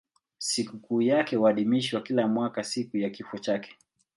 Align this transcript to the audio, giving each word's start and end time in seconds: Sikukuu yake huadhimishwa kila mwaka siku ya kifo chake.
Sikukuu 0.39 1.01
yake 1.01 1.35
huadhimishwa 1.35 2.01
kila 2.01 2.27
mwaka 2.27 2.63
siku 2.63 2.97
ya 2.97 3.09
kifo 3.09 3.37
chake. 3.37 3.75